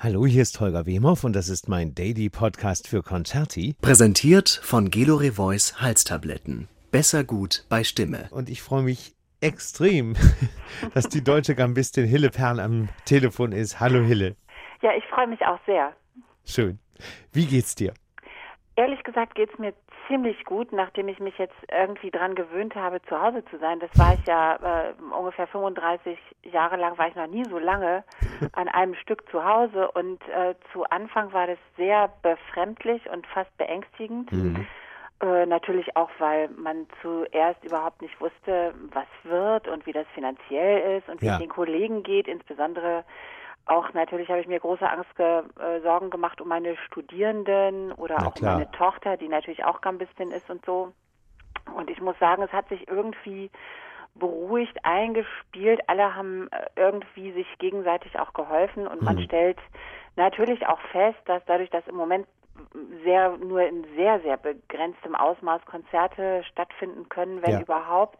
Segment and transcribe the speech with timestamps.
[0.00, 3.74] Hallo, hier ist Holger Wemhoff und das ist mein Daily Podcast für Concerti.
[3.82, 6.68] Präsentiert von Gelore Voice Halstabletten.
[6.92, 8.28] Besser gut bei Stimme.
[8.30, 10.14] Und ich freue mich extrem,
[10.94, 13.80] dass die deutsche Gambistin Hille Perl am Telefon ist.
[13.80, 14.36] Hallo Hille.
[14.82, 15.92] Ja, ich freue mich auch sehr.
[16.44, 16.78] Schön.
[17.32, 17.92] Wie geht's dir?
[18.78, 19.72] Ehrlich gesagt geht es mir
[20.06, 23.80] ziemlich gut, nachdem ich mich jetzt irgendwie dran gewöhnt habe, zu Hause zu sein.
[23.80, 28.04] Das war ich ja äh, ungefähr 35 Jahre lang, war ich noch nie so lange
[28.52, 29.90] an einem Stück zu Hause.
[29.90, 34.30] Und äh, zu Anfang war das sehr befremdlich und fast beängstigend.
[34.30, 34.64] Mhm.
[35.22, 40.98] Äh, natürlich auch, weil man zuerst überhaupt nicht wusste, was wird und wie das finanziell
[40.98, 41.32] ist und wie ja.
[41.32, 43.02] es den Kollegen geht, insbesondere
[43.68, 48.16] auch natürlich habe ich mir große Angst, ge, äh, Sorgen gemacht um meine Studierenden oder
[48.18, 48.54] Na auch klar.
[48.54, 50.92] um meine Tochter, die natürlich auch Gambistin ist und so.
[51.74, 53.50] Und ich muss sagen, es hat sich irgendwie
[54.14, 55.80] beruhigt eingespielt.
[55.86, 59.04] Alle haben äh, irgendwie sich gegenseitig auch geholfen und mhm.
[59.04, 59.58] man stellt
[60.16, 62.26] natürlich auch fest, dass dadurch, dass im Moment
[63.04, 67.60] sehr nur in sehr sehr begrenztem Ausmaß Konzerte stattfinden können, wenn ja.
[67.60, 68.18] überhaupt,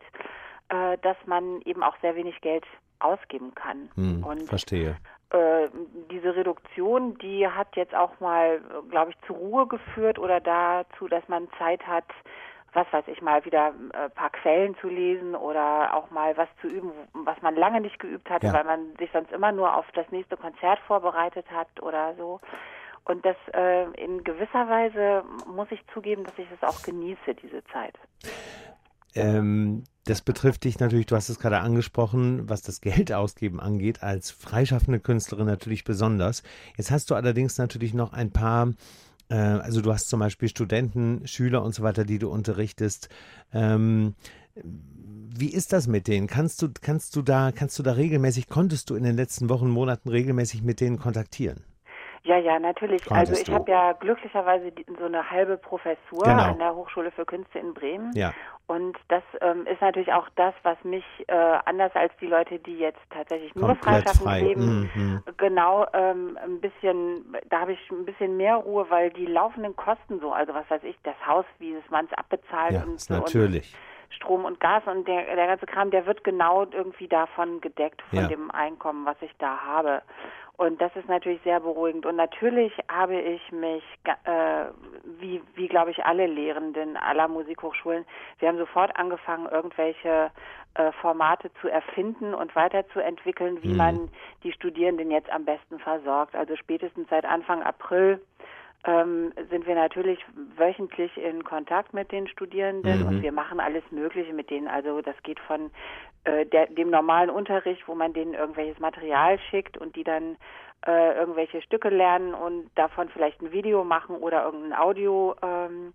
[0.69, 2.65] äh, dass man eben auch sehr wenig Geld
[3.01, 3.91] ausgeben kann.
[3.95, 4.97] Hm, und verstehe.
[5.31, 5.69] Äh,
[6.11, 11.27] diese Reduktion, die hat jetzt auch mal, glaube ich, zur Ruhe geführt oder dazu, dass
[11.29, 12.07] man Zeit hat,
[12.73, 16.49] was weiß ich mal, wieder ein äh, paar Quellen zu lesen oder auch mal was
[16.63, 18.53] zu üben, was man lange nicht geübt hatte, ja.
[18.55, 22.41] weil man sich sonst immer nur auf das nächste Konzert vorbereitet hat oder so.
[23.05, 27.65] Und das äh, in gewisser Weise muss ich zugeben, dass ich es auch genieße, diese
[27.67, 27.95] Zeit.
[29.19, 34.03] Ähm, das betrifft dich natürlich, du hast es gerade angesprochen, was das Geld ausgeben angeht,
[34.03, 36.43] als freischaffende Künstlerin natürlich besonders.
[36.77, 38.73] Jetzt hast du allerdings natürlich noch ein paar
[39.31, 43.09] äh, also du hast zum Beispiel Studenten, Schüler und so weiter, die du unterrichtest.
[43.53, 44.15] Ähm,
[44.55, 46.27] wie ist das mit denen?
[46.27, 49.69] Kannst du, kannst du da, kannst du da regelmäßig, konntest du in den letzten Wochen,
[49.69, 51.65] Monaten regelmäßig mit denen kontaktieren?
[52.25, 53.05] Ja, ja, natürlich.
[53.05, 56.43] Konntest also ich habe ja glücklicherweise so eine halbe Professur genau.
[56.43, 58.13] an der Hochschule für Künste in Bremen.
[58.15, 58.35] Ja.
[58.69, 61.33] Und das ähm, ist natürlich auch das, was mich äh,
[61.65, 64.41] anders als die Leute, die jetzt tatsächlich nur freischaffend frei.
[64.41, 65.23] leben, mhm.
[65.39, 70.21] genau ähm, ein bisschen, da habe ich ein bisschen mehr Ruhe, weil die laufenden Kosten
[70.21, 73.73] so, also was weiß ich, das Haus, wie man es abbezahlt ja, und so natürlich.
[73.73, 78.03] Und Strom und Gas und der, der ganze Kram, der wird genau irgendwie davon gedeckt,
[78.11, 78.29] von ja.
[78.29, 80.03] dem Einkommen, was ich da habe.
[80.59, 82.05] Und das ist natürlich sehr beruhigend.
[82.05, 83.85] Und natürlich habe ich mich,
[84.25, 84.65] äh,
[85.21, 88.05] wie, wie glaube ich alle Lehrenden aller Musikhochschulen,
[88.41, 90.33] wir haben sofort angefangen, irgendwelche
[90.75, 93.77] äh, Formate zu erfinden und weiterzuentwickeln, wie mhm.
[93.77, 94.11] man
[94.43, 96.35] die Studierenden jetzt am besten versorgt.
[96.35, 98.21] Also spätestens seit Anfang April
[98.89, 100.19] ähm, sind wir natürlich
[100.57, 103.07] wöchentlich in Kontakt mit den Studierenden mhm.
[103.07, 104.67] und wir machen alles Mögliche mit denen.
[104.67, 105.71] Also das geht von
[106.25, 110.39] äh, der, dem normalen Unterricht, wo man denen irgendwelches Material schickt und die dann
[110.87, 115.93] äh, irgendwelche Stücke lernen und davon vielleicht ein Video machen oder irgendein Audio ähm,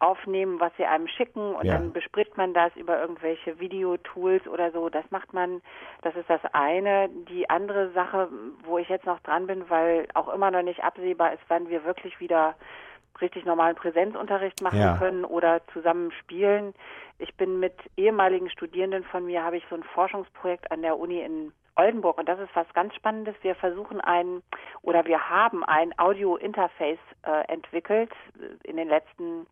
[0.00, 1.74] aufnehmen, was sie einem schicken und ja.
[1.74, 4.88] dann bespricht man das über irgendwelche Videotools oder so.
[4.88, 5.60] Das macht man,
[6.02, 7.08] das ist das eine.
[7.28, 8.28] Die andere Sache,
[8.64, 11.84] wo ich jetzt noch dran bin, weil auch immer noch nicht absehbar ist, wann wir
[11.84, 12.56] wirklich wieder
[13.20, 14.96] richtig normalen Präsenzunterricht machen ja.
[14.96, 16.74] können oder zusammen spielen.
[17.18, 21.20] Ich bin mit ehemaligen Studierenden von mir, habe ich so ein Forschungsprojekt an der Uni
[21.20, 23.34] in Oldenburg und das ist was ganz Spannendes.
[23.42, 24.42] Wir versuchen ein
[24.82, 28.10] oder wir haben ein Audio-Interface äh, entwickelt
[28.64, 29.46] in den letzten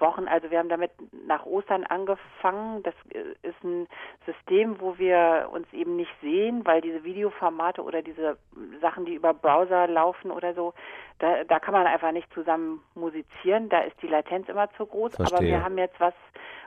[0.00, 0.28] Wochen.
[0.28, 0.90] Also wir haben damit
[1.26, 2.82] nach Ostern angefangen.
[2.82, 3.86] Das äh, ist ein
[4.26, 8.36] System, wo wir uns eben nicht sehen, weil diese Videoformate oder diese
[8.80, 10.74] Sachen, die über Browser laufen oder so,
[11.18, 13.68] da, da kann man einfach nicht zusammen musizieren.
[13.68, 15.16] Da ist die Latenz immer zu groß.
[15.16, 15.38] Verstehe.
[15.38, 16.14] Aber wir haben jetzt was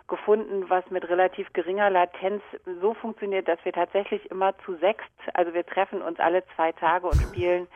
[0.07, 2.43] gefunden, was mit relativ geringer Latenz
[2.81, 7.07] so funktioniert, dass wir tatsächlich immer zu sechst, also wir treffen uns alle zwei Tage
[7.07, 7.67] und spielen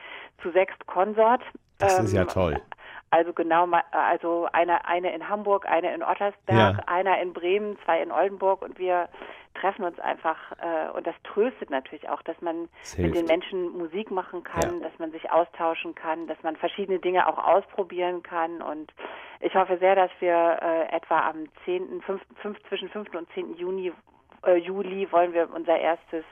[0.41, 1.41] zu sechst Konsort.
[1.79, 2.61] Das ähm, ist ja ähm, toll.
[3.11, 6.83] Also genau, also eine, eine in Hamburg, eine in Ottersberg, ja.
[6.88, 9.09] einer in Bremen, zwei in Oldenburg und wir
[9.53, 12.67] treffen uns einfach äh, und das tröstet natürlich auch, dass man
[12.97, 14.89] mit den Menschen Musik machen kann, ja.
[14.89, 18.91] dass man sich austauschen kann, dass man verschiedene Dinge auch ausprobieren kann und
[19.40, 23.13] ich hoffe sehr, dass wir äh, etwa am 10., 5, 5, zwischen 5.
[23.16, 23.55] und 10.
[23.55, 23.93] Juni,
[24.45, 26.23] äh, Juli wollen wir unser erstes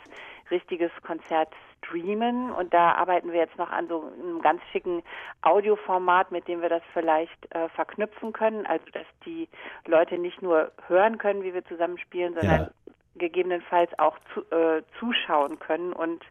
[0.51, 1.49] richtiges Konzert
[1.83, 2.51] streamen.
[2.51, 5.03] Und da arbeiten wir jetzt noch an so einem ganz schicken
[5.41, 9.49] Audioformat, mit dem wir das vielleicht äh, verknüpfen können, also dass die
[9.85, 12.69] Leute nicht nur hören können, wie wir zusammen spielen, sondern ja.
[13.15, 15.93] gegebenenfalls auch zu, äh, zuschauen können.
[15.93, 16.23] Und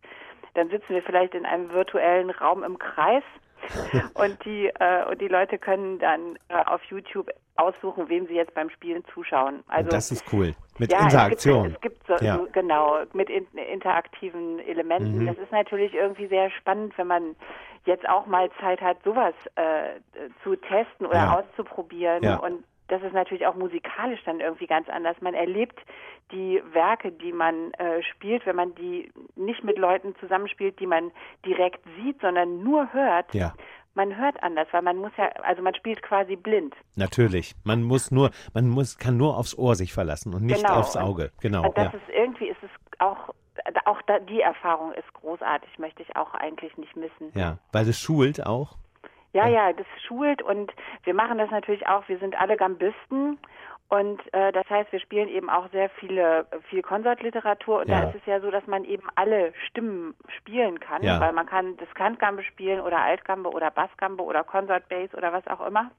[0.55, 3.25] dann sitzen wir vielleicht in einem virtuellen Raum im Kreis.
[4.14, 8.55] Und die äh, und die Leute können dann äh, auf YouTube aussuchen, wem sie jetzt
[8.55, 9.63] beim Spielen zuschauen.
[9.69, 10.55] Also das ist cool.
[10.79, 11.67] Mit ja, Interaktion.
[11.67, 12.41] Es gibt, es gibt so, Ja.
[12.53, 15.19] genau, mit in, interaktiven Elementen.
[15.21, 15.27] Mhm.
[15.27, 17.37] Das ist natürlich irgendwie sehr spannend, wenn man
[17.85, 20.01] jetzt auch mal Zeit hat, sowas äh,
[20.43, 21.39] zu testen oder Ja.
[21.39, 22.23] auszuprobieren.
[22.23, 22.37] Ja.
[22.37, 25.17] Und das ist natürlich auch musikalisch dann irgendwie ganz anders.
[25.21, 25.81] Man erlebt
[26.31, 31.11] die Werke, die man äh, spielt, wenn man die nicht mit Leuten zusammenspielt, die man
[31.45, 33.35] direkt sieht, sondern nur hört.
[33.35, 33.53] Ja.
[33.94, 36.75] Man hört anders, weil man muss ja, also man spielt quasi blind.
[36.97, 37.55] Natürlich.
[37.65, 40.79] Man muss nur, man muss, kann nur aufs Ohr sich verlassen und nicht Genau.
[40.81, 41.31] aufs Auge.
[41.41, 41.65] Genau.
[41.67, 41.99] Und das Ja.
[41.99, 43.35] ist irgendwie ist es auch
[43.85, 47.31] auch da, die Erfahrung ist großartig, möchte ich auch eigentlich nicht missen.
[47.35, 47.59] ja.
[47.71, 48.77] Weil es schult auch.
[49.35, 50.73] Ja, ja, das schult und
[51.05, 52.06] wir machen das natürlich auch.
[52.09, 53.39] Wir sind alle Gambisten
[53.88, 58.00] und äh, das heißt, wir spielen eben auch sehr viele viel Konsortliteratur und Ja.
[58.02, 61.20] da ist es ja so, dass man eben alle Stimmen spielen kann, Ja.
[61.20, 65.67] weil man kann Diskantgambe spielen oder Altgambe oder Bassgambe oder Consort Bass oder was auch
[65.67, 65.90] immer.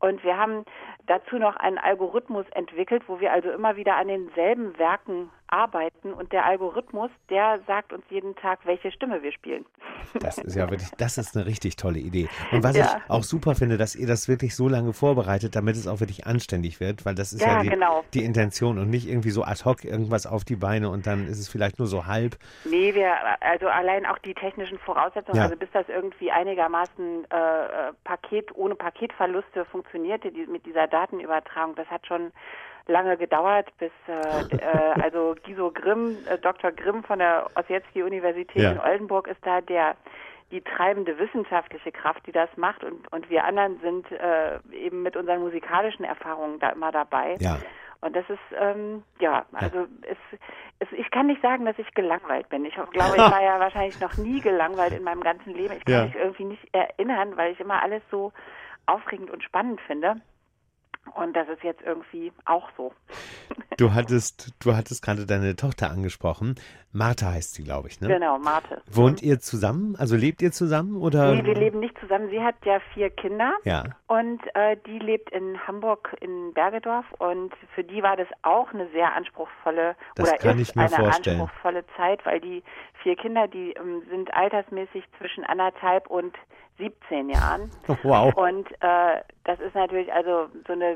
[0.00, 0.64] Und wir haben
[1.06, 6.32] dazu noch einen Algorithmus entwickelt, wo wir also immer wieder an denselben Werken arbeiten und
[6.32, 9.64] der Algorithmus, der sagt uns jeden Tag, welche Stimme wir spielen.
[10.20, 12.28] Das ist ja wirklich, das ist eine richtig tolle Idee.
[12.52, 12.84] Und was Ja.
[13.04, 16.26] ich auch super finde, dass ihr das wirklich so lange vorbereitet, damit es auch wirklich
[16.26, 18.04] anständig wird, weil das ist ja, Ja, die, genau.
[18.14, 21.38] die Intention und nicht irgendwie so ad hoc irgendwas auf die Beine und dann ist
[21.38, 22.36] es vielleicht nur so halb.
[22.64, 25.44] Nee, wir, also allein auch die technischen Voraussetzungen, Ja.
[25.44, 31.74] also bis das irgendwie einigermaßen äh, äh, Paket, ohne Paketverluste funktionierte die, mit dieser Datenübertragung,
[31.76, 32.32] das hat schon
[32.86, 36.70] lange gedauert, bis äh, äh, also Giso Grimm, äh, Dr.
[36.72, 38.72] Grimm von der Ossietzky-Universität Ja.
[38.72, 39.96] in Oldenburg ist da der
[40.50, 45.16] die treibende wissenschaftliche Kraft, die das macht und, und wir anderen sind äh, eben mit
[45.16, 47.36] unseren musikalischen Erfahrungen da immer dabei.
[47.40, 47.58] Ja.
[48.02, 50.18] Und das ist, ähm, ja, also es,
[50.80, 52.66] es, ich kann nicht sagen, dass ich gelangweilt bin.
[52.66, 55.74] Ich glaube, ich war ja wahrscheinlich noch nie gelangweilt in meinem ganzen Leben.
[55.78, 56.04] Ich kann Ja.
[56.04, 58.30] mich irgendwie nicht erinnern, weil ich immer alles so
[58.86, 60.16] aufregend und spannend finde.
[61.14, 62.92] Und das ist jetzt irgendwie auch so.
[63.76, 66.54] Du hattest, du hattest gerade deine Tochter angesprochen.
[66.92, 68.06] Martha heißt sie, glaube ich, ne?
[68.06, 68.80] Genau, Marte.
[68.88, 69.96] Wohnt ihr zusammen?
[69.98, 71.34] Also lebt ihr zusammen oder?
[71.34, 72.30] Nee, wir leben nicht zusammen.
[72.30, 73.82] Sie hat ja vier Kinder Ja.
[74.06, 78.88] und äh, die lebt in Hamburg in Bergedorf und für die war das auch eine
[78.92, 81.40] sehr anspruchsvolle Das oder kann ist ich mir eine vorstellen.
[81.40, 82.62] anspruchsvolle Zeit, weil die
[83.02, 86.36] vier Kinder, die ähm, sind altersmäßig zwischen anderthalb und
[86.78, 87.70] 17 Jahren.
[88.04, 88.34] Wow.
[88.34, 90.93] Und äh, das ist natürlich, also so eine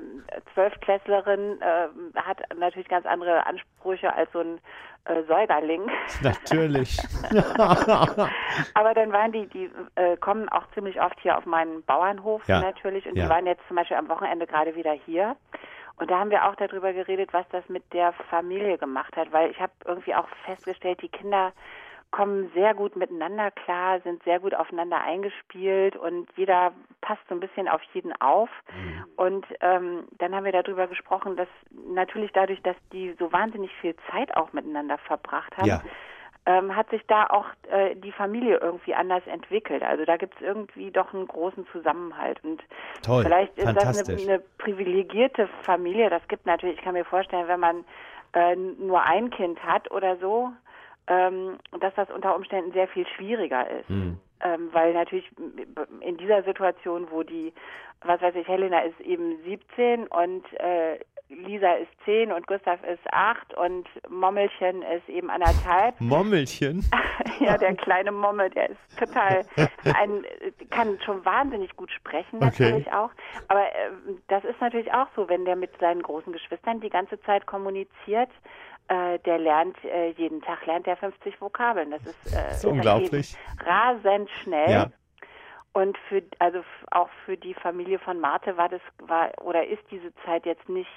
[0.55, 1.89] Zwölfklässlerin äh,
[2.21, 4.61] hat natürlich ganz andere Ansprüche als so ein
[5.05, 5.91] äh, Säugerling.
[6.23, 6.99] Natürlich.
[8.75, 12.61] Aber dann waren die, die äh, kommen auch ziemlich oft hier auf meinen Bauernhof Ja.
[12.61, 13.25] natürlich und Ja.
[13.25, 15.37] die waren jetzt zum Beispiel am Wochenende gerade wieder hier.
[15.97, 19.51] Und da haben wir auch darüber geredet, was das mit der Familie gemacht hat, weil
[19.51, 21.53] ich habe irgendwie auch festgestellt, die Kinder
[22.11, 27.41] kommen sehr gut miteinander klar, sind sehr gut aufeinander eingespielt und jeder passt so ein
[27.41, 28.49] bisschen auf jeden auf.
[28.73, 29.05] Mhm.
[29.17, 33.95] Und ähm, dann haben wir darüber gesprochen, dass natürlich dadurch, dass die so wahnsinnig viel
[34.11, 35.83] Zeit auch miteinander verbracht haben, Ja.
[36.47, 39.83] ähm, hat sich da auch äh, die Familie irgendwie anders entwickelt.
[39.83, 42.43] Also da gibt es irgendwie doch einen großen Zusammenhalt.
[42.43, 42.63] Und
[43.03, 43.25] Toll.
[43.25, 46.09] vielleicht ist das eine, eine privilegierte Familie.
[46.09, 47.85] Das gibt natürlich, ich kann mir vorstellen, wenn man
[48.33, 50.53] äh, nur ein Kind hat oder so,
[51.09, 53.89] ähm, dass das unter Umständen sehr viel schwieriger ist.
[53.89, 54.19] Hm.
[54.41, 55.29] Ähm, weil natürlich
[56.01, 57.53] in dieser Situation, wo die,
[58.03, 63.03] was weiß ich, Helena ist eben 17 und äh, Lisa ist 10 und Gustav ist
[63.13, 65.95] 8 und Mommelchen ist eben anderthalb.
[66.01, 66.85] Mommelchen.
[67.41, 69.45] ja, der kleine Momme, der ist total
[69.95, 70.25] ein,
[70.71, 72.71] kann schon wahnsinnig gut sprechen Okay.
[72.71, 73.11] natürlich auch.
[73.49, 73.91] Aber äh,
[74.29, 78.31] das ist natürlich auch so, wenn der mit seinen großen Geschwistern die ganze Zeit kommuniziert.
[78.89, 81.91] Äh, der lernt äh, jeden Tag lernt der 50 Vokabeln.
[81.91, 83.37] Das ist, äh, ist unglaublich.
[83.67, 84.71] rasend schnell.
[84.71, 84.87] Ja.
[85.75, 90.13] Und für also auch für die Familie von Marte war das war oder ist diese
[90.25, 90.89] Zeit jetzt nicht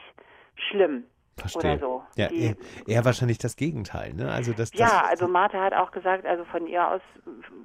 [0.56, 1.04] schlimm
[1.38, 1.74] Verstehe.
[1.74, 2.04] oder so.
[2.16, 2.56] Ja, Die- eher,
[2.88, 4.32] eher wahrscheinlich das Gegenteil, ne?
[4.32, 7.02] Also das, das ja, also Martha hat auch gesagt, also von ihr aus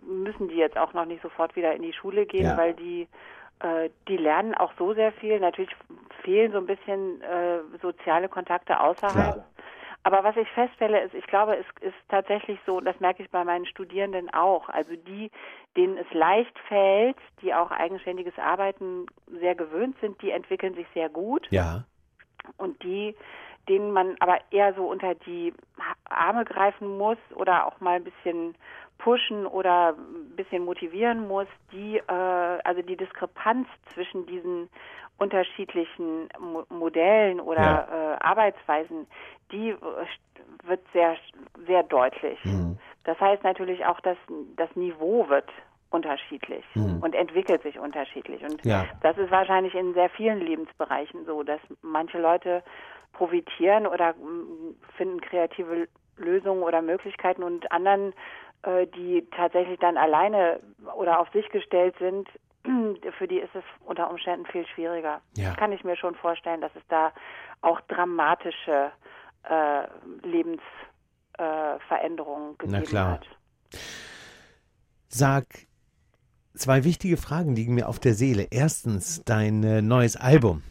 [0.05, 2.57] müssen die jetzt auch noch nicht sofort wieder in die Schule gehen, Ja.
[2.57, 3.07] weil die
[3.61, 5.39] äh, die lernen auch so sehr viel.
[5.41, 5.75] Natürlich
[6.23, 9.15] fehlen so ein bisschen äh, soziale Kontakte außerhalb.
[9.35, 9.47] Klar.
[10.07, 13.31] Aber was ich feststelle, ist, ich glaube, es ist tatsächlich so, und das merke ich
[13.31, 15.33] bei meinen Studierenden auch, also die,
[15.77, 19.07] denen es leicht fällt, die auch eigenständiges Arbeiten
[19.41, 21.49] sehr gewöhnt sind, die entwickeln sich sehr gut.
[21.51, 21.87] Ja,
[22.57, 23.17] und die,
[23.69, 25.53] denen man aber eher so unter die
[26.05, 28.55] Arme greifen muss oder auch mal ein bisschen
[28.99, 34.71] pushen oder ein bisschen motivieren muss, die, äh, also die Diskrepanz zwischen diesen
[35.19, 39.07] unterschiedlichen Mo Modellen oder äh, Arbeitsweisen,
[39.51, 39.77] die äh,
[40.65, 41.17] wird sehr,
[41.67, 42.39] sehr deutlich.
[42.45, 42.79] Mhm.
[43.05, 44.19] Das heißt natürlich auch, dass
[44.57, 45.49] das Niveau wird
[45.91, 47.01] unterschiedlich Mhm.
[47.01, 48.43] und entwickelt sich unterschiedlich.
[48.45, 48.85] Und Ja.
[49.01, 52.63] das ist wahrscheinlich in sehr vielen Lebensbereichen so, dass manche Leute
[53.13, 54.15] profitieren oder
[54.97, 58.13] finden kreative Lösungen oder Möglichkeiten und anderen,
[58.63, 60.61] äh, die tatsächlich dann alleine
[60.97, 62.29] oder auf sich gestellt sind,
[63.19, 65.21] für die ist es unter Umständen viel schwieriger.
[65.37, 65.55] Ja.
[65.55, 67.13] Kann ich mir schon vorstellen, dass es da
[67.63, 68.91] auch dramatische
[69.45, 69.87] äh,
[70.23, 73.13] Lebensveränderungen äh, gegeben Na klar.
[73.13, 73.27] hat.
[75.09, 75.47] Sag,
[76.55, 78.47] zwei wichtige Fragen liegen mir auf der Seele.
[78.51, 80.63] Erstens, dein äh, neues Album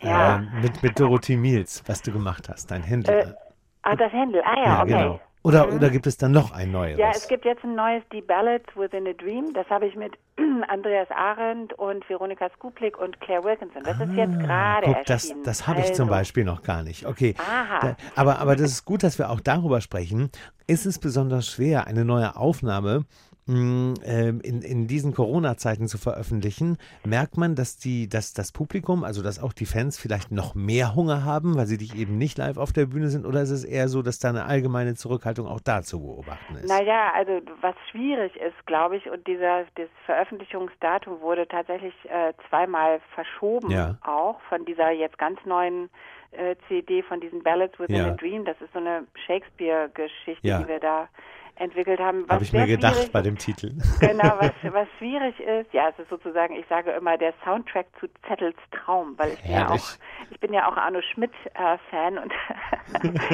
[0.00, 0.36] ja.
[0.36, 3.14] äh, mit, mit Dorothee Miels, was du gemacht hast, dein Händel.
[3.14, 3.34] Äh,
[3.82, 4.92] ah, das Händel, ah ja, ja okay.
[4.92, 5.20] Genau.
[5.42, 5.76] Oder, mhm.
[5.76, 6.98] oder gibt es dann noch ein neues?
[6.98, 9.52] Ja, es gibt jetzt ein neues Die Ballads Within a Dream.
[9.54, 10.12] Das habe ich mit
[10.68, 13.82] Andreas Arendt und Veronika Skuplik und Claire Wilkinson.
[13.82, 15.42] Das ah, ist jetzt ah, gerade erschienen.
[15.44, 16.02] Das, das habe ich also.
[16.02, 17.06] zum Beispiel noch gar nicht.
[17.06, 17.34] Okay.
[17.38, 17.80] Aha.
[17.80, 20.30] Da, aber, aber das ist gut, dass wir auch darüber sprechen.
[20.66, 23.06] Ist es besonders schwer, eine neue Aufnahme ähm,
[23.50, 29.42] in, in diesen Corona-Zeiten zu veröffentlichen, merkt man, dass, die, dass das Publikum, also dass
[29.42, 32.72] auch die Fans vielleicht noch mehr Hunger haben, weil sie dich eben nicht live auf
[32.72, 33.26] der Bühne sind?
[33.26, 36.68] Oder ist es eher so, dass da eine allgemeine Zurückhaltung auch da zu beobachten ist?
[36.68, 43.00] Naja, also was schwierig ist, glaube ich, und dieser das Veröffentlichungsdatum wurde tatsächlich äh, zweimal
[43.14, 43.96] verschoben, ja.
[44.02, 45.90] auch von dieser jetzt ganz neuen
[46.32, 48.08] äh, CD von diesen Ballads Within ja.
[48.08, 48.44] a Dream.
[48.44, 50.60] Das ist so eine Shakespeare-Geschichte, ja.
[50.60, 51.08] die wir da
[51.60, 52.26] entwickelt haben.
[52.28, 53.72] Habe ich mir gedacht bei dem Titel.
[54.00, 58.06] Genau, was, was schwierig ist, ja, es ist sozusagen, ich sage immer, der Soundtrack zu
[58.26, 59.88] Zettels Traum, weil ich bin ja auch,
[60.30, 62.32] ich bin ja auch Arno Schmidt-Fan äh, und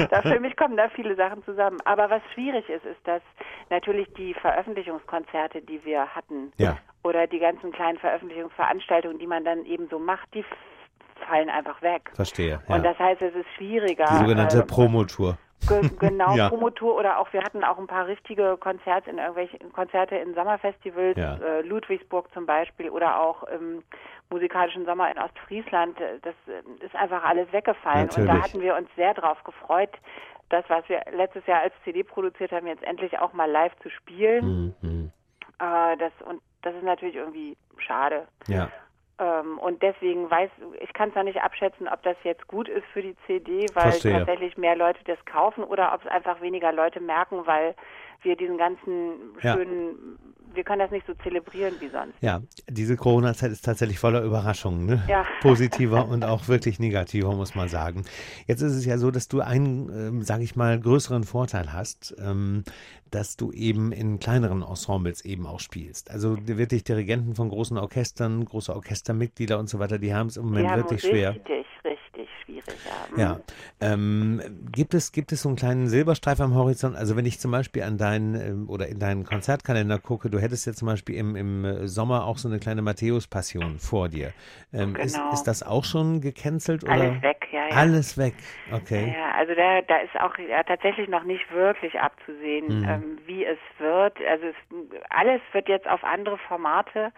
[0.11, 1.77] da für mich kommen da viele Sachen zusammen.
[1.85, 3.21] Aber was schwierig ist, ist, dass
[3.69, 6.77] natürlich die Veröffentlichungskonzerte, die wir hatten, ja.
[7.03, 10.43] oder die ganzen kleinen Veröffentlichungsveranstaltungen, die man dann eben so macht, die
[11.27, 12.11] fallen einfach weg.
[12.13, 12.61] Verstehe.
[12.67, 12.75] Ja.
[12.75, 14.05] Und das heißt, es ist schwieriger.
[14.05, 15.37] Die sogenannte äh, Promotour.
[15.67, 16.49] Ge genau, ja.
[16.49, 21.17] Promotour oder auch wir hatten auch ein paar richtige Konzerte in irgendwelchen Konzerte in Sommerfestivals,
[21.17, 21.37] ja.
[21.37, 23.83] äh, Ludwigsburg zum Beispiel oder auch im
[24.29, 25.97] musikalischen Sommer in Ostfriesland.
[26.21, 28.29] Das äh, ist einfach alles weggefallen Natürlich.
[28.29, 29.91] und da hatten wir uns sehr drauf gefreut,
[30.49, 33.89] das, was wir letztes Jahr als CD produziert haben, jetzt endlich auch mal live zu
[33.89, 34.75] spielen.
[34.81, 35.11] Mhm.
[35.59, 38.27] Äh, das und das ist natürlich irgendwie schade.
[38.47, 38.69] Ja.
[39.19, 42.85] Ähm, und deswegen weiß ich kann es noch nicht abschätzen, ob das jetzt gut ist
[42.93, 44.13] für die CD, weil Verstehe.
[44.13, 47.73] tatsächlich mehr Leute das kaufen oder ob es einfach weniger Leute merken, weil
[48.27, 50.19] wir diesen ganzen schönen
[50.57, 52.15] wir können das nicht so zelebrieren wie sonst.
[52.19, 55.03] Ja, diese Corona-Zeit ist tatsächlich voller Überraschungen, ne?
[55.07, 55.23] ja.
[55.41, 58.03] positiver und auch wirklich negativer, muss man sagen.
[58.47, 62.15] Jetzt ist es ja so, dass du einen, ähm, sage ich mal, größeren Vorteil hast,
[62.19, 62.63] ähm,
[63.11, 66.09] dass du eben in kleineren Ensembles eben auch spielst.
[66.09, 70.45] Also wirklich Dirigenten von großen Orchestern, große Orchestermitglieder und so weiter, die haben es im
[70.45, 71.35] Moment wirklich schwer.
[71.35, 71.67] Richtig
[72.47, 72.75] schwierig.
[73.15, 73.23] Ja.
[73.23, 73.39] ja.
[73.81, 76.95] Ähm, gibt es gibt es so einen kleinen Silberstreif am Horizont?
[76.95, 80.65] Also wenn ich zum Beispiel an deinen ähm, oder in deinen Konzertkalender gucke, du hättest
[80.65, 84.33] jetzt zum Beispiel im, im Sommer auch so eine kleine Matthäus-Passion vor dir.
[84.73, 85.05] Ähm, genau.
[85.05, 86.93] ist, ist das auch schon gecancelt oder?
[86.93, 87.75] Alles weg, ja, ja.
[87.75, 88.33] Alles weg,
[88.71, 89.13] okay.
[89.17, 92.87] Ja, also da, da ist auch ja, tatsächlich noch nicht wirklich abzusehen, mhm.
[92.87, 94.17] ähm, wie es wird.
[94.29, 94.55] Also es,
[95.09, 97.11] alles wird jetzt auf andere Formate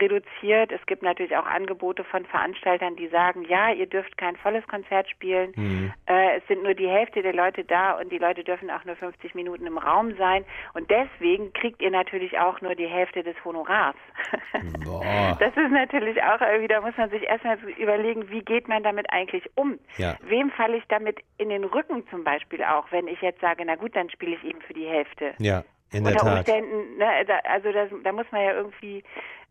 [0.00, 0.72] reduziert.
[0.72, 5.08] Es gibt natürlich auch Angebote von Veranstaltern, die sagen, ja, ihr dürft kein volles Konzert
[5.08, 5.52] spielen.
[5.56, 5.92] Mhm.
[6.06, 8.96] Äh, es sind nur die Hälfte der Leute da und die Leute dürfen auch nur
[8.96, 10.44] 50 Minuten im Raum sein.
[10.74, 13.96] Und deswegen kriegt ihr natürlich auch nur die Hälfte des Honorars.
[14.84, 15.36] Boah.
[15.38, 19.10] Das ist natürlich auch irgendwie, da muss man sich erstmal überlegen, wie geht man damit
[19.10, 19.78] eigentlich um?
[19.96, 20.16] Ja.
[20.22, 23.76] Wem falle ich damit in den Rücken zum Beispiel auch, wenn ich jetzt sage, na
[23.76, 25.34] gut, dann spiele ich eben für die Hälfte.
[25.38, 25.64] Ja.
[25.92, 27.06] In der Unter Umständen, ne,
[27.44, 29.04] also das, da muss man ja irgendwie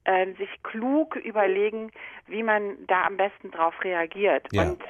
[0.06, 1.92] äh, sich klug überlegen,
[2.28, 4.48] wie man da am besten drauf reagiert.
[4.52, 4.64] Ja.
[4.64, 4.82] Und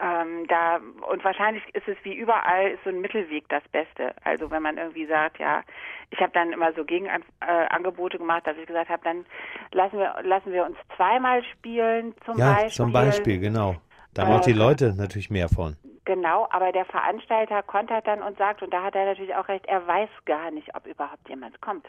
[0.00, 0.80] ähm, da
[1.10, 4.14] und wahrscheinlich ist es wie überall ist so ein Mittelweg das Beste.
[4.24, 5.62] Also wenn man irgendwie sagt, ja,
[6.10, 9.26] ich habe dann immer so Gegenangebote äh, gemacht, dass ich gesagt habe, dann
[9.72, 12.70] lassen wir lassen wir uns zweimal spielen zum ja, Beispiel.
[12.70, 13.76] zum Beispiel, genau.
[14.14, 15.76] Da haben äh, die Leute natürlich mehr von.
[16.06, 19.64] Genau, aber der Veranstalter kontert dann und sagt, und da hat er natürlich auch recht,
[19.66, 21.86] er weiß gar nicht, ob überhaupt jemand kommt.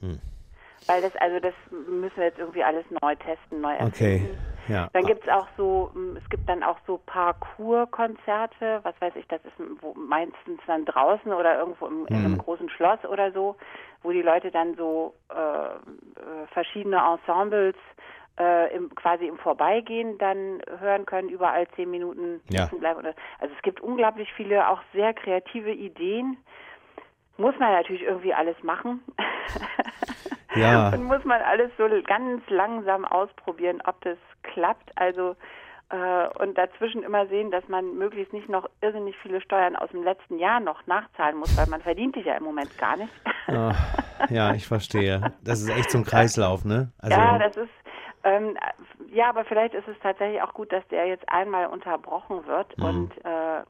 [0.00, 0.20] Hm.
[0.86, 3.94] Weil das, also das müssen wir jetzt irgendwie alles neu testen, neu erfinden.
[3.94, 4.88] Okay, ja.
[4.92, 9.40] Dann gibt es auch so, es gibt dann auch so Parcours-Konzerte, was weiß ich, das
[9.44, 9.54] ist
[9.96, 12.38] meistens dann draußen oder irgendwo im, in einem mhm.
[12.38, 13.56] großen Schloss oder so,
[14.02, 17.76] wo die Leute dann so äh, äh, verschiedene Ensembles
[18.38, 22.66] äh, im, quasi im Vorbeigehen dann hören können, überall zehn Minuten ja.
[22.66, 23.04] bleiben.
[23.40, 26.36] Also es gibt unglaublich viele auch sehr kreative Ideen.
[27.36, 29.02] Muss man natürlich irgendwie alles machen.
[30.54, 30.88] Ja.
[30.92, 34.90] Und muss man alles so ganz langsam ausprobieren, ob das klappt.
[34.96, 35.36] Also
[35.90, 40.02] äh, und dazwischen immer sehen, dass man möglichst nicht noch irrsinnig viele Steuern aus dem
[40.02, 43.12] letzten Jahr noch nachzahlen muss, weil man verdient sich ja im Moment gar nicht.
[43.48, 43.72] Oh,
[44.30, 45.32] ja, ich verstehe.
[45.42, 46.92] Das ist echt so ein Kreislauf, ne?
[46.98, 47.70] Also, ja, das ist
[48.24, 48.56] Ähm,
[49.12, 52.84] ja, aber vielleicht ist es tatsächlich auch gut, dass der jetzt einmal unterbrochen wird mhm.
[52.84, 53.62] und äh,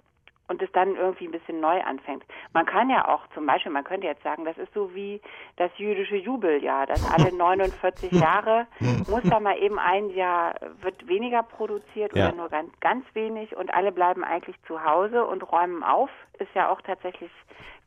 [0.52, 2.24] und es dann irgendwie ein bisschen neu anfängt.
[2.52, 5.18] Man kann ja auch zum Beispiel, man könnte jetzt sagen, das ist so wie
[5.56, 8.66] das jüdische Jubeljahr, dass alle 49 Jahre
[9.08, 12.26] muss da mal eben ein Jahr, wird weniger produziert ja.
[12.26, 16.10] oder nur ganz, ganz wenig und alle bleiben eigentlich zu Hause und räumen auf.
[16.38, 17.30] Ist ja auch tatsächlich,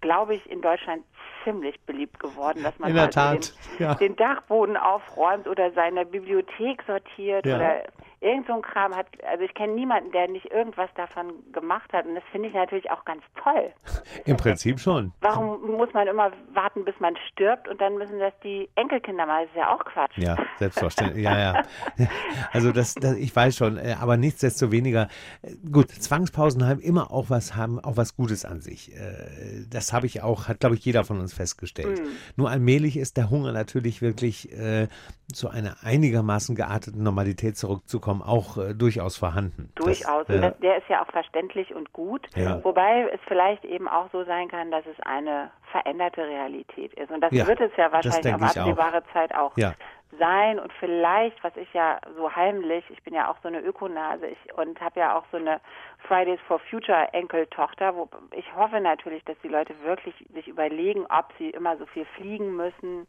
[0.02, 1.04] glaube ich, in Deutschland
[1.44, 3.42] ziemlich beliebt geworden, dass man also den,
[3.80, 3.94] ja.
[3.96, 7.56] den, Dachboden aufräumt oder seine Bibliothek sortiert ja.
[7.58, 7.84] oder
[8.26, 12.06] irgend so ein Kram hat, also ich kenne niemanden, der nicht irgendwas davon gemacht hat
[12.06, 13.72] und das finde ich natürlich auch ganz toll.
[14.26, 15.14] Im Prinzip schon.
[15.22, 19.44] Warum muss man immer warten, bis man stirbt und dann müssen das die Enkelkinder mal,
[19.44, 20.18] das ist ja auch Quatsch.
[20.18, 21.64] Ja, selbstverständlich, ja, ja.
[22.52, 25.08] Also das, das, ich weiß schon, äh, aber nichtsdestoweniger,
[25.44, 28.96] äh, gut, Zwangspausen haben immer auch was, haben auch was Gutes an sich.
[28.96, 32.00] Äh, das habe ich auch, hat glaube ich jeder von uns festgestellt.
[32.00, 32.08] Mhm.
[32.38, 34.88] Nur allmählich ist der Hunger natürlich wirklich äh,
[35.32, 39.72] zu einer einigermaßen gearteten Normalität zurückzukommen Raum auch äh, durchaus vorhanden.
[39.76, 40.28] Durchaus.
[40.28, 42.28] Das, äh, das, der ist ja auch verständlich und gut.
[42.36, 42.64] Ja.
[42.64, 47.12] Wobei es vielleicht eben auch so sein kann, dass es eine veränderte Realität ist.
[47.12, 49.14] Und das ja, wird es ja wahrscheinlich auf absehbare auch.
[49.14, 49.74] Zeit auch ja.
[50.20, 50.60] sein.
[50.60, 54.54] Und vielleicht, was ich ja so heimlich, ich bin ja auch so eine Ökonase ich,
[54.58, 55.60] und habe ja auch so eine
[56.08, 61.32] Fridays for Future Enkeltochter, wo ich hoffe natürlich, dass die Leute wirklich sich überlegen, ob
[61.38, 63.08] sie immer so viel fliegen müssen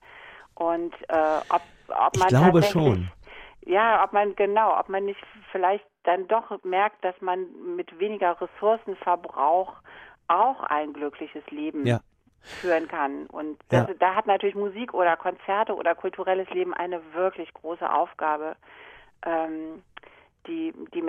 [0.54, 3.10] und äh, ob, ob man ich glaube schon
[3.66, 5.20] ja, ob man genau, ob man nicht
[5.52, 7.46] vielleicht dann doch merkt, dass man
[7.76, 9.74] mit weniger Ressourcenverbrauch
[10.28, 12.00] auch ein glückliches Leben ja.
[12.42, 13.26] führen kann.
[13.26, 13.94] Und das, ja.
[13.98, 18.56] da hat natürlich Musik oder Konzerte oder kulturelles Leben eine wirklich große Aufgabe.
[19.24, 19.82] Ähm,
[20.46, 21.02] die, die,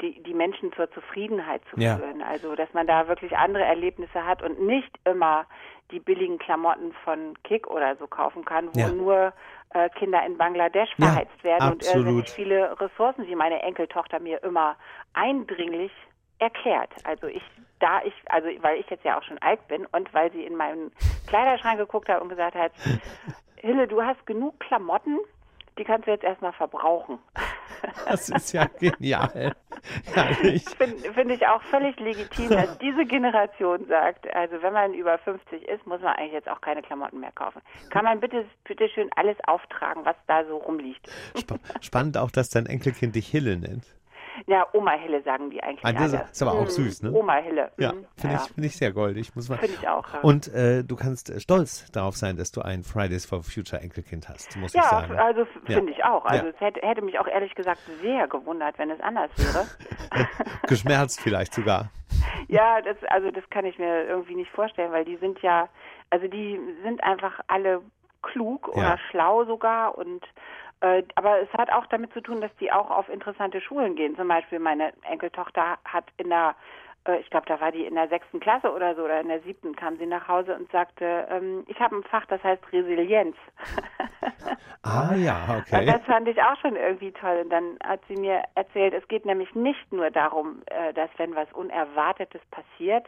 [0.00, 1.96] die, die Menschen zur Zufriedenheit zu ja.
[1.96, 2.22] führen.
[2.22, 5.46] Also, dass man da wirklich andere Erlebnisse hat und nicht immer
[5.90, 9.32] die billigen Klamotten von Kick oder so kaufen kann, wo nur
[9.74, 11.96] äh, Kinder in Bangladesch verheizt ja, werden absolut.
[11.96, 14.76] und irrsinnig viele Ressourcen, wie meine Enkeltochter mir immer
[15.12, 15.92] eindringlich
[16.38, 16.90] erklärt.
[17.04, 17.42] Also ich
[17.80, 20.56] da ich, also weil ich jetzt ja auch schon alt bin und weil sie in
[20.56, 20.90] meinen
[21.26, 22.72] Kleiderschrank geguckt hat und gesagt hat,
[23.56, 25.18] Hille, du hast genug Klamotten,
[25.78, 27.18] die kannst du jetzt erstmal verbrauchen.
[28.06, 29.54] Das ist ja genial.
[30.78, 35.68] Finde find ich auch völlig legitim, dass diese Generation sagt, also wenn man über 50
[35.68, 37.60] ist, muss man eigentlich jetzt auch keine Klamotten mehr kaufen.
[37.90, 41.08] Kann man bitte, bitte schön alles auftragen, was da so rumliegt.
[41.80, 43.84] Spannend auch, dass dein Enkelkind dich Hille nennt.
[44.46, 45.84] Ja, Oma Hille sagen die eigentlich.
[45.84, 46.28] Ah, das alle.
[46.30, 47.12] ist aber auch süß, ne?
[47.12, 47.70] Oma Hille.
[47.78, 48.06] Ja, mhm.
[48.16, 48.42] finde ja.
[48.44, 49.30] ich, find ich sehr goldig.
[49.30, 50.12] Finde ich auch.
[50.12, 50.20] Ja.
[50.20, 54.28] Und äh, du kannst äh, stolz darauf sein, dass du ein Fridays for Future Enkelkind
[54.28, 55.18] hast, muss ja, ich sagen.
[55.18, 56.24] Also finde ich auch.
[56.24, 59.66] Also es hätte, hätte, mich auch ehrlich gesagt sehr gewundert, wenn es anders wäre.
[60.66, 61.90] Geschmerzt vielleicht sogar.
[62.48, 65.68] Ja, das, also das kann ich mir irgendwie nicht vorstellen, weil die sind ja,
[66.10, 67.82] also die sind einfach alle
[68.22, 70.24] klug oder schlau sogar und
[71.14, 74.16] aber es hat auch damit zu tun, dass die auch auf interessante Schulen gehen.
[74.16, 76.54] Zum Beispiel meine Enkeltochter hat in der äh,
[77.12, 79.76] ich glaube, da war die in der sechsten Klasse oder so, oder in der siebten
[79.76, 83.36] kam sie nach Hause und sagte, ähm, ich habe ein Fach, das heißt Resilienz.
[84.82, 85.80] ah ja, okay.
[85.80, 87.40] Und das fand ich auch schon irgendwie toll.
[87.44, 91.34] Und dann hat sie mir erzählt, es geht nämlich nicht nur darum, äh, dass wenn
[91.34, 93.06] was Unerwartetes passiert,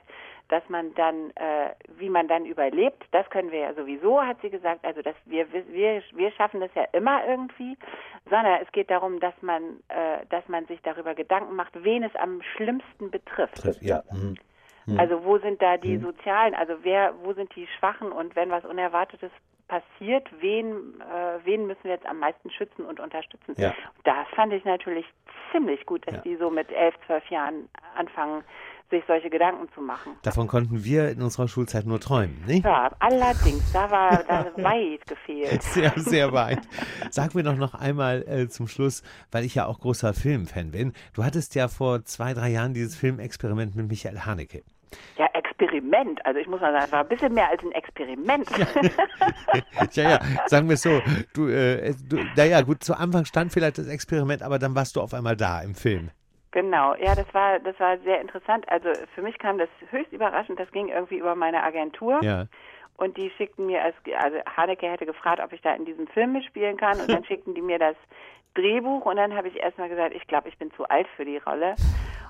[0.49, 4.51] dass man dann, äh, wie man dann überlebt, das können wir ja sowieso, hat sie
[4.51, 4.85] gesagt.
[4.85, 7.77] Also dass wir wir wir schaffen das ja immer irgendwie,
[8.31, 12.15] sondern es geht darum, dass man äh, dass man sich darüber Gedanken macht, wen es
[12.17, 13.57] am schlimmsten betrifft.
[13.87, 14.03] Ja.
[14.13, 14.37] Mhm.
[14.87, 15.01] Mhm.
[15.01, 16.03] Also wo sind da die mhm.
[16.03, 19.31] sozialen, also wer, wo sind die Schwachen und wenn was Unerwartetes
[19.69, 23.55] passiert, wen, äh, wen müssen wir jetzt am meisten schützen und unterstützen?
[23.57, 23.75] Ja.
[24.05, 25.07] Das fand ich natürlich
[25.51, 26.21] ziemlich gut, dass ja.
[26.23, 28.45] die so mit elf, zwölf Jahren anfangen,
[28.91, 30.13] sich solche Gedanken zu machen.
[30.23, 32.65] Davon konnten wir in unserer Schulzeit nur träumen, nicht?
[32.65, 35.63] Ja, allerdings, da war da weit gefehlt.
[35.63, 36.61] Sehr, sehr weit.
[37.11, 40.93] Sag mir doch noch einmal äh, zum Schluss, weil ich ja auch großer Filmfan bin.
[41.15, 44.63] Du hattest ja vor zwei, drei Jahren dieses Filmexperiment mit Michael Haneke.
[45.19, 46.25] Ja, Experiment.
[46.25, 48.49] Also ich muss mal sagen, es war ein bisschen mehr als ein Experiment.
[48.59, 50.21] Ja, ja, ja.
[50.47, 51.01] sagen wir so.
[51.35, 55.01] Du, äh, du, naja, gut, zu Anfang stand vielleicht das Experiment, aber dann warst du
[55.01, 56.11] auf einmal da im Film.
[56.57, 58.67] Genau, ja, das war, das war sehr interessant.
[58.71, 60.59] Also für mich kam das höchst überraschend.
[60.59, 62.19] Das ging irgendwie über meine Agentur.
[62.23, 62.47] Ja.
[62.97, 66.33] Und die schickten mir, als, also Haneke hätte gefragt, ob ich da in diesem Film
[66.33, 66.99] mitspielen kann.
[66.99, 67.95] Und dann schickten die mir das
[68.55, 69.05] Drehbuch.
[69.05, 71.75] Und dann habe ich erstmal gesagt, ich glaube, ich bin zu alt für die Rolle.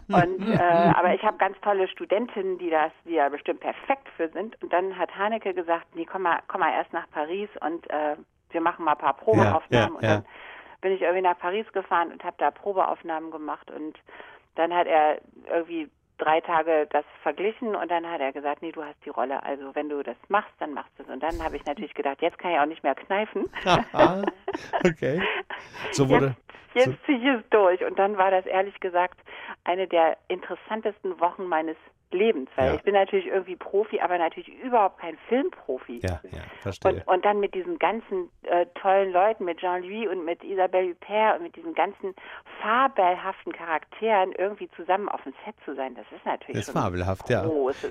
[0.09, 4.29] Und äh, aber ich habe ganz tolle Studentinnen, die das, die ja bestimmt perfekt für
[4.31, 4.61] sind.
[4.61, 8.17] Und dann hat Haneke gesagt, nee, komm mal, komm mal erst nach Paris und äh,
[8.51, 9.71] wir machen mal ein paar Probeaufnahmen.
[9.71, 10.25] Ja, ja, und dann
[10.87, 13.99] bin ich irgendwie nach Paris gefahren und habe da Probeaufnahmen gemacht und
[14.55, 15.19] dann hat er
[15.51, 19.43] irgendwie drei Tage das verglichen und dann hat er gesagt, nee, du hast die Rolle.
[19.43, 21.09] Also wenn du das machst, dann machst du es.
[21.09, 23.47] Und dann habe ich natürlich gedacht, jetzt kann ich auch nicht mehr kneifen.
[24.85, 25.21] okay.
[25.91, 26.37] So wurde,
[26.75, 27.85] jetzt ziehe ich es durch.
[27.85, 29.19] Und dann war das ehrlich gesagt
[29.65, 31.77] eine der interessantesten Wochen meines
[32.13, 32.75] Lebens, weil ja.
[32.75, 36.01] ich bin natürlich irgendwie Profi, aber natürlich überhaupt kein Filmprofi.
[36.03, 36.93] Ja, ja, verstehe.
[36.93, 41.37] Und, und dann mit diesen ganzen äh, tollen Leuten, mit Jean-Louis und mit Isabelle Huppert
[41.37, 42.15] und mit diesen ganzen
[42.63, 47.29] fabelhaften Charakteren irgendwie zusammen auf dem Set zu sein, das ist natürlich das ist fabelhaft,
[47.29, 47.45] ja.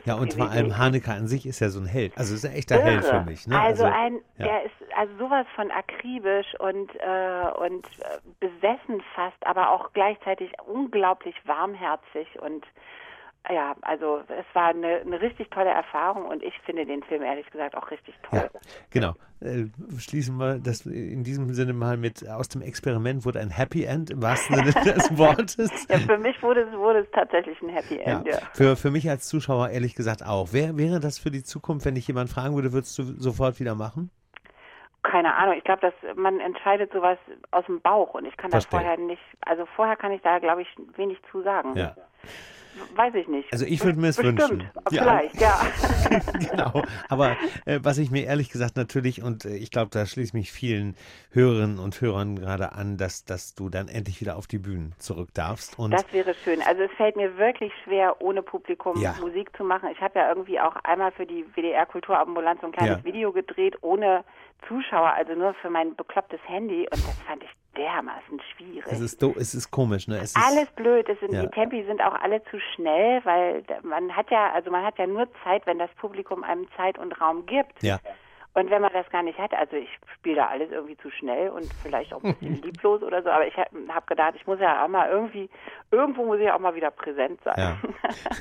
[0.06, 2.18] Ja, und vor allem Haneke an sich ist ja so ein Held.
[2.18, 2.86] Also ist ein echter Irre.
[2.86, 3.48] Held für mich.
[3.48, 3.60] Ne?
[3.60, 4.46] Also, also ein, ja.
[4.46, 10.52] der ist also sowas von akribisch und äh, und äh, besessen fast, aber auch gleichzeitig
[10.66, 12.66] unglaublich warmherzig und
[13.54, 17.50] ja, also es war eine, eine, richtig tolle Erfahrung und ich finde den Film ehrlich
[17.52, 18.50] gesagt auch richtig toll.
[18.54, 19.14] Ja, genau.
[19.42, 19.66] Äh,
[20.00, 24.10] schließen wir das in diesem Sinne mal mit aus dem Experiment wurde ein Happy End
[24.10, 25.88] im wahrsten Sinne des Wortes.
[25.90, 28.26] ja, für mich wurde es, wurde es tatsächlich ein Happy End.
[28.26, 28.34] Ja.
[28.34, 28.40] ja.
[28.54, 30.54] Für, für mich als Zuschauer ehrlich gesagt auch.
[30.54, 33.76] Wär, wäre das für die Zukunft, wenn dich jemand fragen würde, würdest du sofort wieder
[33.76, 34.10] machen?
[35.04, 35.54] keine Ahnung.
[35.56, 37.20] Ich glaube, dass man entscheidet sowas
[37.52, 39.22] aus dem Bauch und ich kann das vorher nicht.
[39.42, 41.76] Also vorher kann ich da, glaube ich, wenig zu sagen.
[41.76, 41.96] Ja
[42.96, 43.52] weiß ich nicht.
[43.52, 44.70] Also ich würde mir es wünschen.
[44.90, 45.60] Vielleicht, ja.
[46.50, 46.84] genau.
[47.10, 50.52] Aber äh, was ich mir ehrlich gesagt natürlich, und äh, ich glaube, da schließt mich
[50.52, 50.96] vielen
[51.32, 55.30] Hörerinnen und Hörern gerade an, dass, dass du dann endlich wieder auf die Bühnen zurück
[55.34, 55.78] darfst.
[55.80, 56.62] Und das wäre schön.
[56.62, 59.16] Also es fällt mir wirklich schwer, ohne Publikum ja.
[59.20, 59.90] Musik zu machen.
[59.92, 63.04] Ich habe ja irgendwie auch einmal für die WDR Kulturambulanz so ein kleines ja.
[63.04, 64.24] Video gedreht, ohne
[64.68, 66.88] Zuschauer, also nur für mein beklopptes Handy.
[66.92, 68.86] Und das fand ich dermaßen schwierig.
[68.88, 70.18] Es ist, do, es ist komisch, ne?
[70.18, 71.08] Es alles blöd.
[71.10, 71.42] Es sind, ja.
[71.42, 75.08] Die Tempi sind auch alle zu schnell, weil man hat ja, also man hat ja
[75.08, 77.84] nur Zeit, wenn das Publikum einem Zeit und Raum gibt.
[77.84, 78.00] Ja.
[78.56, 81.50] Und wenn man das gar nicht hat, also ich spiele da alles irgendwie zu schnell
[81.50, 84.62] und vielleicht auch ein bisschen lieblos oder so, aber ich habe hab gedacht, ich muss
[84.62, 85.50] ja auch mal irgendwie,
[85.92, 87.56] irgendwo muss ich auch mal wieder präsent sein.
[87.58, 87.78] Ja.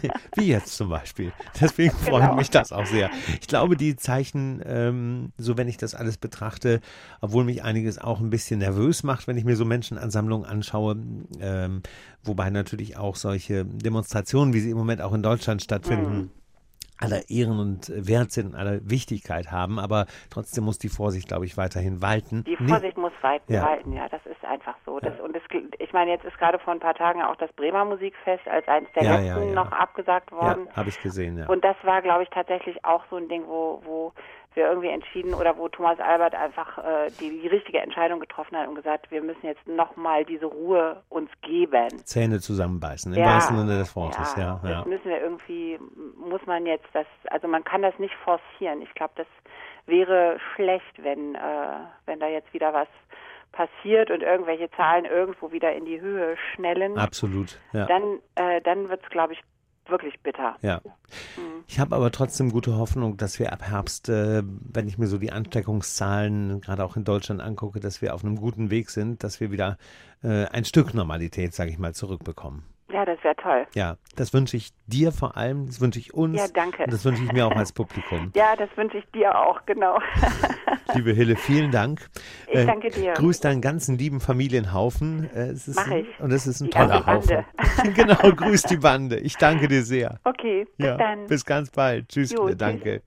[0.37, 1.33] Wie jetzt zum Beispiel.
[1.61, 2.37] Deswegen freut genau.
[2.37, 3.11] mich das auch sehr.
[3.41, 6.81] Ich glaube, die Zeichen, ähm, so wenn ich das alles betrachte,
[7.21, 10.97] obwohl mich einiges auch ein bisschen nervös macht, wenn ich mir so Menschenansammlungen anschaue,
[11.41, 11.83] ähm,
[12.23, 16.31] wobei natürlich auch solche Demonstrationen, wie sie im Moment auch in Deutschland stattfinden, mhm
[16.99, 21.57] aller Ehren und Wert sind, aller Wichtigkeit haben, aber trotzdem muss die Vorsicht, glaube ich,
[21.57, 22.45] weiterhin walten.
[22.45, 23.03] Die Vorsicht nee.
[23.03, 23.63] muss weit ja.
[23.63, 25.01] walten, ja, das ist einfach so.
[25.01, 25.25] Das, ja.
[25.25, 25.43] Und das,
[25.79, 28.91] ich meine, jetzt ist gerade vor ein paar Tagen auch das Bremer Musikfest als eines
[28.93, 30.67] der ja, letzten noch abgesagt worden.
[30.67, 31.47] Ja, habe ich gesehen, ja.
[31.49, 34.13] Und das war, glaube ich, tatsächlich auch so ein Ding, wo, wo
[34.55, 38.69] wir irgendwie entschieden oder wo Thomas Albert einfach äh, die, die, richtige Entscheidung getroffen hat
[38.69, 41.89] und gesagt, wir müssen jetzt nochmal diese Ruhe uns geben.
[42.05, 44.71] Zähne zusammenbeißen, im ja, wahrsten Sinne des Wortes, ja, ja.
[44.79, 45.79] Das müssen wir irgendwie,
[46.17, 48.83] muss man jetzt das, also man kann das nicht forcieren.
[48.83, 49.27] Ich glaube, das
[49.87, 51.39] wäre schlecht, wenn, äh,
[52.07, 52.89] wenn da jetzt wieder was
[53.53, 56.99] passiert und irgendwelche Zahlen irgendwo wieder in die Höhe schnellen.
[56.99, 57.87] Absolut, ja.
[57.87, 59.41] Dann, äh, dann wird es, glaube ich,
[59.89, 60.57] wirklich bitter.
[60.63, 60.81] Ja.
[61.37, 61.65] Mhm.
[61.67, 65.19] Ich habe aber trotzdem gute Hoffnung, dass wir ab Herbst, äh, wenn ich mir so
[65.19, 69.41] die Ansteckungszahlen gerade auch in Deutschland angucke, dass wir auf einem guten Weg sind, dass
[69.41, 69.79] wir wieder
[70.23, 72.65] äh, ein Stück Normalität, sage ich mal, zurückbekommen.
[72.93, 73.67] Ja, das wäre toll.
[73.75, 76.39] Ja, das wünsche ich dir vor allem, das wünsche ich uns.
[76.39, 76.85] Ja, danke.
[76.85, 78.31] Und das wünsche ich mir auch als Publikum.
[78.37, 79.99] ja, das wünsche ich dir auch, genau.
[80.95, 82.09] Liebe Hille, vielen Dank.
[82.47, 83.15] Ich äh, danke dir.
[83.15, 85.31] Grüß deinen ganzen lieben Familienhaufen.
[85.35, 86.07] Äh, es ist, Mach ich.
[86.21, 87.45] Und es ist ein die toller Haufen.
[87.95, 89.19] genau, grüß die Bande.
[89.19, 90.21] Ich danke dir sehr.
[90.25, 91.27] Okay, bis ja, dann.
[91.27, 92.09] Bis ganz bald.
[92.11, 93.03] Tschüss, jo, danke.